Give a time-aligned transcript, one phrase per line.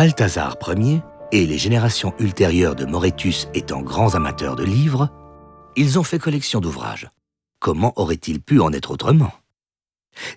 [0.00, 5.10] Balthazar Ier et les générations ultérieures de Moretus étant grands amateurs de livres,
[5.76, 7.10] ils ont fait collection d'ouvrages.
[7.58, 9.30] Comment aurait-il pu en être autrement?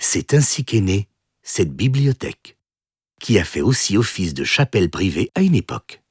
[0.00, 1.06] C'est ainsi qu'est née
[1.44, 2.58] cette bibliothèque,
[3.20, 6.02] qui a fait aussi office de chapelle privée à une époque.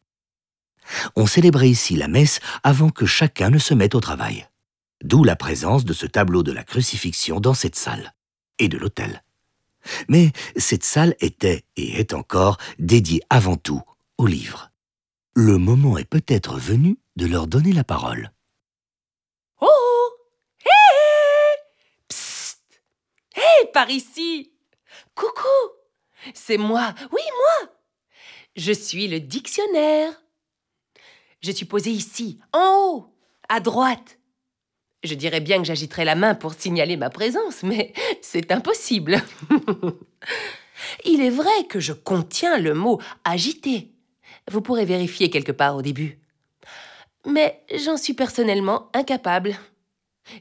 [1.18, 4.48] On célébrait ici la messe avant que chacun ne se mette au travail,
[5.04, 8.14] d'où la présence de ce tableau de la crucifixion dans cette salle,
[8.60, 9.26] et de l'autel.
[10.08, 13.82] Mais cette salle était et est encore dédiée avant tout
[14.18, 14.72] aux livres.
[15.34, 18.32] Le moment est peut-être venu de leur donner la parole.
[19.62, 20.10] Oh
[20.66, 21.60] Hé
[22.10, 22.60] Psst
[23.36, 24.52] Hé, par ici
[25.16, 25.48] Coucou
[26.34, 27.70] C'est moi, oui, moi
[28.56, 30.14] Je suis le dictionnaire.
[31.42, 33.16] Je suis posé ici, en haut,
[33.50, 34.20] à droite.
[35.04, 39.22] Je dirais bien que j'agiterais la main pour signaler ma présence, mais c'est impossible.
[41.06, 43.92] Il est vrai que je contiens le mot agiter.
[44.50, 46.20] Vous pourrez vérifier quelque part au début.
[47.26, 49.56] Mais j'en suis personnellement incapable.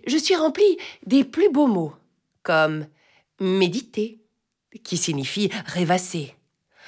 [0.07, 1.95] Je suis rempli des plus beaux mots,
[2.43, 2.87] comme
[3.39, 4.21] méditer,
[4.85, 6.35] qui signifie rêvasser.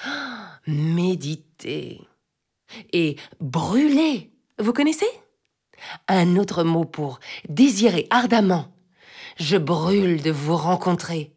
[0.66, 2.00] Méditer.
[2.92, 4.30] Et brûler.
[4.58, 5.08] Vous connaissez?
[6.08, 8.68] Un autre mot pour désirer ardemment.
[9.38, 11.32] Je brûle de vous rencontrer.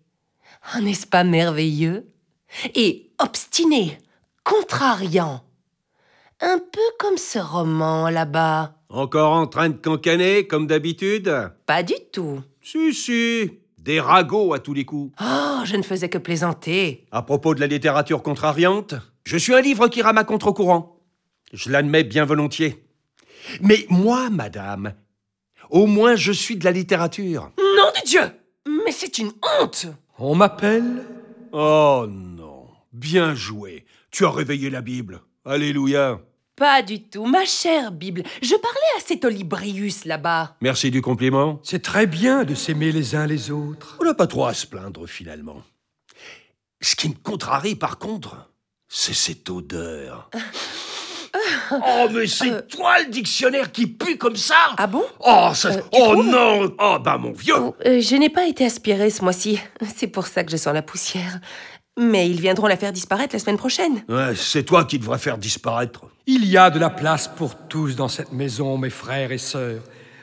[0.81, 2.07] N'est-ce pas merveilleux
[2.73, 3.97] Et obstiné,
[4.43, 5.41] contrariant.
[6.41, 8.75] Un peu comme ce roman là-bas.
[8.89, 11.33] Encore en train de cancaner, comme d'habitude?
[11.65, 12.41] Pas du tout.
[12.61, 13.51] Si, si.
[13.77, 15.15] Des ragots à tous les coups.
[15.21, 17.05] Oh, je ne faisais que plaisanter.
[17.11, 20.99] À propos de la littérature contrariante, je suis un livre qui rame à contre-courant.
[21.53, 22.84] Je l'admets bien volontiers.
[23.61, 24.93] Mais moi, madame,
[25.69, 27.51] au moins je suis de la littérature.
[27.57, 28.31] Nom de Dieu
[28.85, 29.87] Mais c'est une honte
[30.19, 31.05] On m'appelle?
[31.51, 32.67] Oh non.
[32.93, 33.85] Bien joué.
[34.11, 35.21] Tu as réveillé la Bible.
[35.43, 36.19] Alléluia.
[36.55, 38.23] Pas du tout, ma chère Bible.
[38.41, 40.55] Je parlais à cet Olibrius là-bas.
[40.61, 41.59] Merci du compliment.
[41.63, 43.97] C'est très bien de s'aimer les uns les autres.
[43.99, 45.61] On n'a pas trop à se plaindre finalement.
[46.81, 48.49] Ce qui me contrarie par contre,
[48.87, 50.29] c'est cette odeur.
[51.71, 55.03] Oh, mais c'est toi le dictionnaire qui pue comme ça Ah bon?
[55.19, 55.69] Oh, ça...
[55.69, 59.23] Euh, oh non Oh, bah mon vieux Oh, euh, Je n'ai pas été aspirée ce
[59.23, 59.59] mois-ci.
[59.95, 61.39] C'est pour ça que je sens la poussière.
[61.97, 64.03] Mais ils viendront la faire disparaître la semaine prochaine.
[64.09, 66.01] Ouais, c'est toi qui devrais faire disparaître.
[66.27, 69.81] Il y a de la place pour tous dans cette maison, mes frères et sœurs.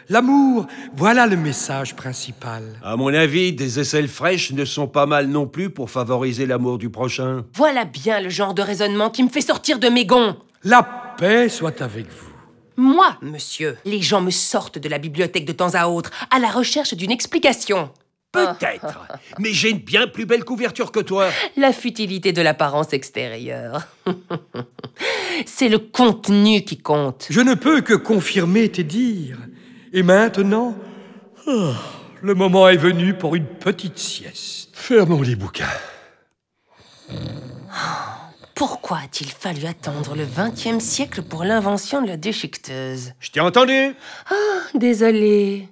[0.09, 2.63] L'amour, voilà le message principal.
[2.85, 6.77] À mon avis, des aisselles fraîches ne sont pas mal non plus pour favoriser l'amour
[6.77, 7.45] du prochain.
[7.55, 10.37] Voilà bien le genre de raisonnement qui me fait sortir de mes gonds.
[10.65, 10.83] La
[11.23, 12.33] paix soit avec vous.
[12.77, 16.49] Moi, monsieur, les gens me sortent de la bibliothèque de temps à autre à la
[16.49, 17.91] recherche d'une explication.
[18.33, 19.07] Peut-être,
[19.39, 21.29] mais j'ai une bien plus belle couverture que toi.
[21.57, 23.87] La futilité de l'apparence extérieure.
[25.47, 27.29] C'est le contenu qui compte.
[27.31, 29.39] Je ne peux que confirmer tes dires.
[29.93, 30.75] Et maintenant,
[31.47, 31.75] ah,
[32.21, 34.71] le moment est venu pour une petite sieste.
[34.73, 35.79] Fermons les bouquins.
[38.65, 43.13] Pourquoi a-t-il fallu attendre le XXe siècle pour l'invention de la déchiqueteuse?
[43.19, 43.97] Je t'ai entendu
[44.77, 45.69] Désolée.